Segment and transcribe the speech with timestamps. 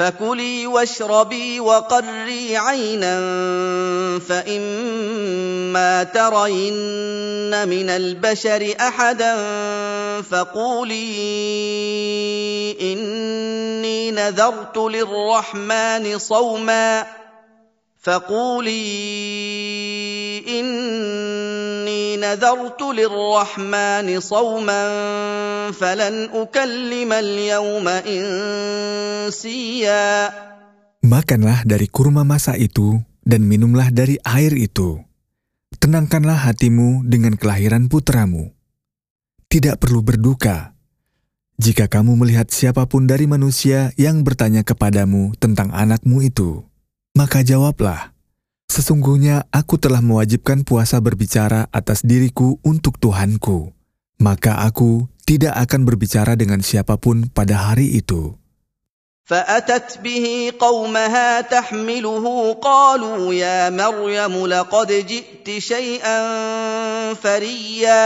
[0.00, 3.20] فكلي واشربي وقري عينا
[4.28, 9.36] فإما ترين من البشر أحدا
[10.22, 11.16] فقولي
[12.80, 17.19] إني نذرت للرحمن صوما
[18.05, 18.85] فقولي
[20.45, 24.83] إني نذرت للرحمن صوما
[25.73, 27.87] فلن أكلم اليوم
[29.25, 30.05] إنسيا
[31.05, 35.05] Makanlah dari kurma masa itu dan minumlah dari air itu.
[35.77, 38.49] Tenangkanlah hatimu dengan kelahiran putramu.
[39.45, 40.73] Tidak perlu berduka.
[41.61, 46.65] Jika kamu melihat siapapun dari manusia yang bertanya kepadamu tentang anakmu itu,
[47.15, 48.15] maka jawablah,
[48.65, 53.71] Sesungguhnya aku telah mewajibkan puasa berbicara atas diriku untuk Tuhanku.
[54.19, 58.35] Maka aku tidak akan berbicara dengan siapapun pada hari itu.
[59.25, 62.25] فأتت به قومها تحمله
[62.61, 66.19] قالوا يا مريم لقد جئت شيئا
[67.17, 68.05] فريا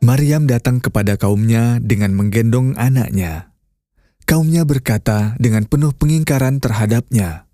[0.00, 3.52] Maryam datang kepada kaumnya dengan menggendong anaknya.
[4.24, 7.44] Kaumnya berkata dengan penuh pengingkaran terhadapnya,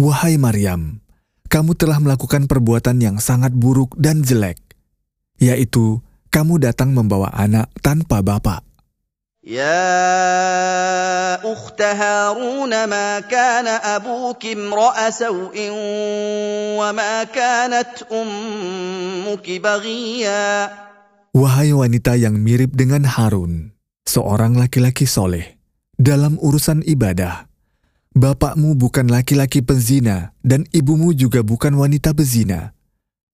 [0.00, 1.00] Wahai Maryam,
[1.48, 4.60] kamu telah melakukan perbuatan yang sangat buruk dan jelek,
[5.40, 8.66] yaitu kamu datang membawa anak tanpa bapak.
[9.46, 15.54] يا أخت هارون ما كان أبوك امرأ سوء
[16.74, 20.46] وما كانت أمك بغيا
[21.36, 23.76] Wahai wanita yang mirip dengan Harun,
[24.08, 25.60] seorang laki-laki soleh,
[26.00, 27.44] dalam urusan ibadah,
[28.16, 32.72] bapakmu bukan laki-laki penzina dan ibumu juga bukan wanita bezina.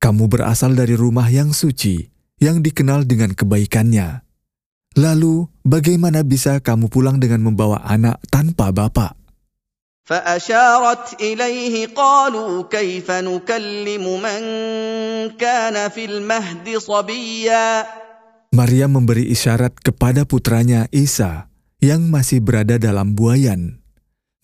[0.03, 2.11] Kamu berasal dari rumah yang suci,
[2.43, 4.27] yang dikenal dengan kebaikannya.
[4.99, 9.23] Lalu, bagaimana bisa kamu pulang dengan membawa anak tanpa bapak?
[10.03, 14.41] فأشارت إليه قالوا كيف نكلم من
[15.39, 17.87] كان في المهد صبيا
[18.53, 21.49] Maria memberi isyarat kepada putranya Isa
[21.81, 23.76] yang masih berada dalam buayan.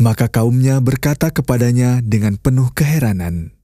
[0.02, 3.58] Maka kaumnya berkata kepadanya dengan penuh keheranan,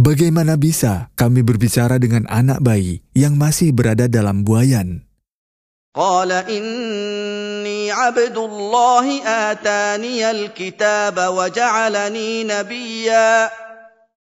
[0.00, 5.04] Bagaimana bisa kami berbicara dengan anak bayi yang masih berada dalam buayan?
[5.90, 13.30] قال إني عبد الله آتاني الكتاب وجعلني نبيا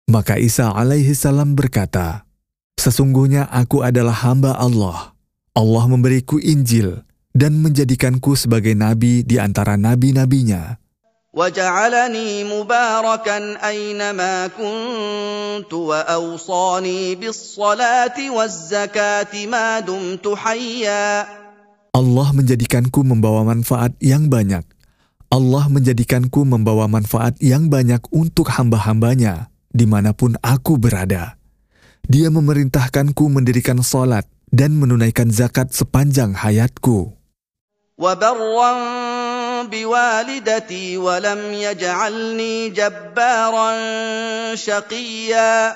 [0.08, 2.24] Maka Isa alaihi salam berkata,
[2.80, 5.12] Sesungguhnya aku adalah hamba Allah.
[5.52, 7.04] Allah memberiku Injil
[7.36, 10.80] dan menjadikanku sebagai nabi di antara nabi-nabinya.
[11.34, 21.26] وجعلني مباركا أينما كنت وأوصاني بالصلاة والزكاة ما دمت حيا
[21.98, 24.62] Allah menjadikanku membawa manfaat yang banyak.
[25.34, 31.34] Allah menjadikanku membawa manfaat yang banyak untuk hamba-hambanya, dimanapun aku berada.
[32.06, 37.18] Dia memerintahkanku mendirikan sholat dan menunaikan zakat sepanjang hayatku.
[37.98, 38.70] وبرا
[39.70, 43.70] بوالدتي ولم يجعلني جبارا
[44.54, 45.74] شقيا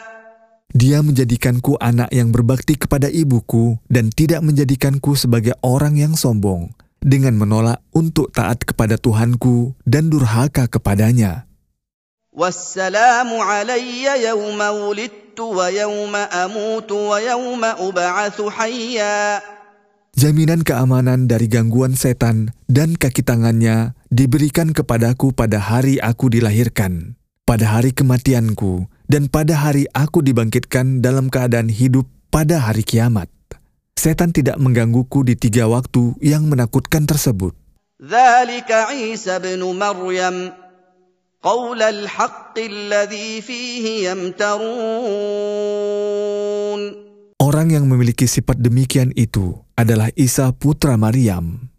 [0.72, 7.36] Dia menjadikanku anak yang berbakti kepada ibuku dan tidak menjadikanku sebagai orang yang sombong dengan
[7.36, 11.44] menolak untuk taat kepada Tuhanku dan durhaka kepadanya.
[12.32, 19.42] والسلام علي يوم ولدت ويوم أموت ويوم أبعث حيا
[20.17, 27.13] jaminan keamanan dari gangguan setan dan kaki tangannya diberikan kepadaku pada hari aku dilahirkan,
[27.45, 33.29] pada hari kematianku, dan pada hari aku dibangkitkan dalam keadaan hidup pada hari kiamat.
[33.94, 37.53] Setan tidak menggangguku di tiga waktu yang menakutkan tersebut.
[47.38, 51.70] Orang yang memiliki sifat demikian itu adalah Isa putra Maryam.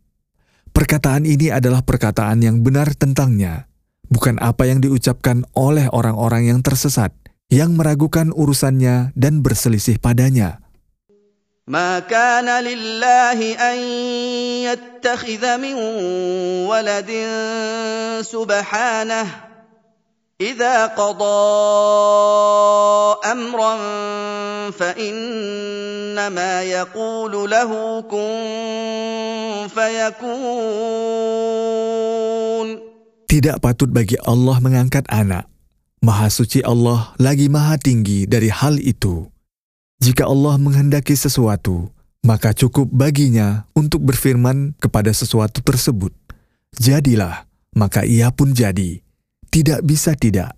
[0.74, 3.70] Perkataan ini adalah perkataan yang benar tentangnya,
[4.10, 7.14] bukan apa yang diucapkan oleh orang-orang yang tersesat,
[7.54, 10.64] yang meragukan urusannya dan berselisih padanya.
[11.64, 13.78] ما كان لله أن
[14.68, 15.74] يتخذ من
[16.68, 17.12] ولد
[18.20, 19.47] سبحانه
[20.44, 21.40] إذا قضى
[23.24, 23.74] أمرا
[24.76, 27.72] فإنما يقول له
[28.12, 28.34] كن
[29.72, 30.34] فيكون
[33.34, 35.50] Tidak patut bagi Allah mengangkat anak.
[36.06, 39.26] Maha suci Allah lagi maha tinggi dari hal itu.
[39.98, 41.90] Jika Allah menghendaki sesuatu,
[42.22, 46.14] maka cukup baginya untuk berfirman kepada sesuatu tersebut.
[46.78, 49.02] Jadilah, maka ia pun jadi.
[49.49, 50.55] tidak bisa tidak.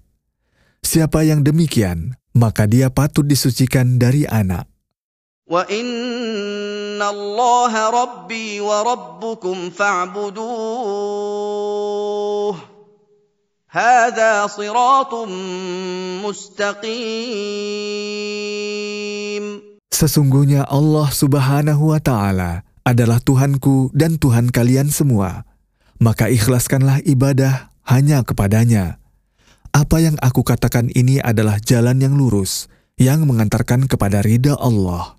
[0.80, 4.66] Siapa yang demikian, maka dia patut disucikan dari anak.
[5.50, 10.40] Wa inna Allah rabbi wa rabbukum fa'buduh.
[13.70, 15.30] Hada siratum
[16.22, 16.90] mustaqim.
[19.90, 25.46] Sesungguhnya Allah subhanahu wa ta'ala adalah Tuhanku dan Tuhan kalian semua.
[26.00, 28.97] Maka ikhlaskanlah ibadah hanya kepadanya.
[29.75, 35.15] Apa yang aku katakan ini adalah jalan yang lurus, yang mengantarkan kepada ridha Allah.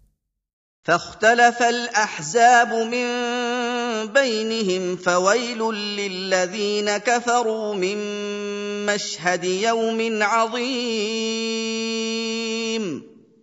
[0.87, 3.06] فاختلف الأحزاب من
[4.14, 7.98] بينهم فويل للذين كفروا من
[8.87, 11.26] مشهد يوم عظيم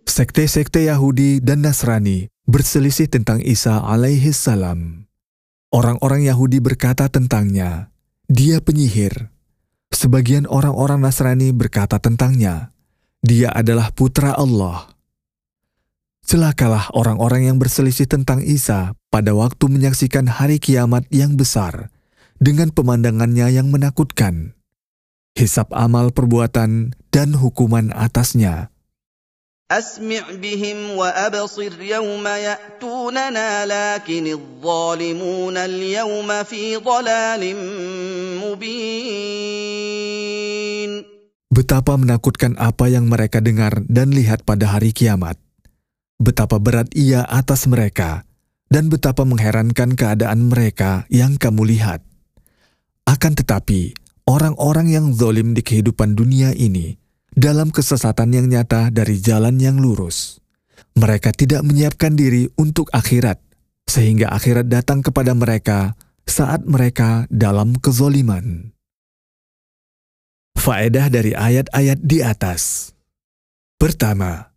[0.08, 5.10] Sekte-sekte Yahudi dan Nasrani berselisih tentang Isa alaihi salam.
[5.74, 7.90] Orang-orang Yahudi berkata tentangnya,
[8.28, 9.30] dia penyihir.
[9.94, 12.74] Sebagian orang-orang Nasrani berkata tentangnya,
[13.22, 14.90] dia adalah putra Allah.
[16.24, 21.92] Celakalah orang-orang yang berselisih tentang Isa pada waktu menyaksikan hari kiamat yang besar
[22.40, 24.56] dengan pemandangannya yang menakutkan.
[25.36, 28.74] Hisap amal perbuatan dan hukuman atasnya.
[29.70, 37.42] أسمع بهم وأبصر يوم يأتوننا لكن الظالمون اليوم في ضلال
[38.42, 40.04] مبين
[41.54, 45.38] Betapa menakutkan apa yang mereka dengar dan lihat pada hari kiamat.
[46.18, 48.26] Betapa berat ia atas mereka,
[48.66, 52.02] dan betapa mengherankan keadaan mereka yang kamu lihat.
[53.06, 53.94] Akan tetapi,
[54.26, 56.98] orang-orang yang zolim di kehidupan dunia ini
[57.30, 60.42] dalam kesesatan yang nyata dari jalan yang lurus.
[60.98, 63.38] Mereka tidak menyiapkan diri untuk akhirat,
[63.86, 65.94] sehingga akhirat datang kepada mereka
[66.29, 68.71] saat mereka dalam kezoliman.
[70.53, 72.93] Faedah dari ayat-ayat di atas.
[73.81, 74.53] Pertama,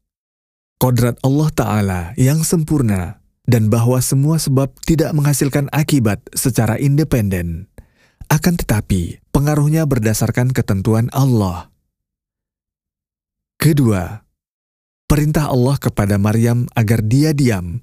[0.77, 7.71] kodrat Allah Ta'ala yang sempurna dan bahwa semua sebab tidak menghasilkan akibat secara independen.
[8.29, 11.73] Akan tetapi, pengaruhnya berdasarkan ketentuan Allah.
[13.63, 14.27] Kedua,
[15.07, 17.79] perintah Allah kepada Maryam agar dia diam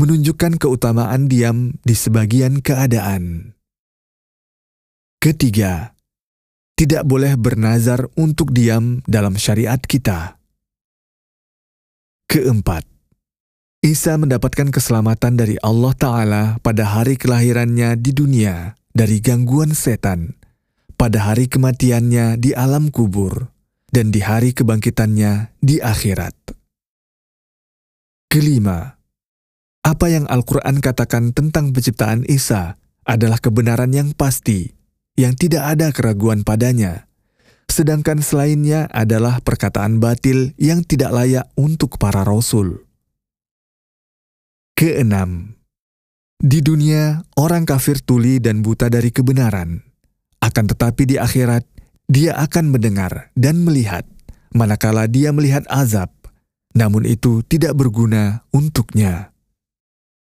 [0.00, 3.52] menunjukkan keutamaan diam di sebagian keadaan.
[5.20, 5.92] Ketiga,
[6.72, 10.40] tidak boleh bernazar untuk diam dalam syariat kita.
[12.24, 12.88] Keempat,
[13.84, 20.36] Isa mendapatkan keselamatan dari Allah Ta'ala pada hari kelahirannya di dunia dari gangguan setan,
[21.00, 23.52] pada hari kematiannya di alam kubur,
[23.88, 26.36] dan di hari kebangkitannya di akhirat.
[28.28, 28.99] Kelima,
[30.00, 34.72] apa yang Al-Quran katakan tentang penciptaan Isa adalah kebenaran yang pasti
[35.12, 37.04] yang tidak ada keraguan padanya,
[37.68, 42.88] sedangkan selainnya adalah perkataan batil yang tidak layak untuk para rasul.
[44.72, 45.60] Keenam,
[46.40, 49.84] di dunia orang kafir tuli dan buta dari kebenaran,
[50.40, 51.68] akan tetapi di akhirat
[52.08, 54.08] dia akan mendengar dan melihat,
[54.56, 56.08] manakala dia melihat azab,
[56.72, 59.29] namun itu tidak berguna untuknya.